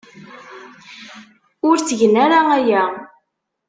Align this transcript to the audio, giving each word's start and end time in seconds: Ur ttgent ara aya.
Ur 1.67 1.75
ttgent 1.79 2.15
ara 2.25 2.39
aya. 2.57 2.83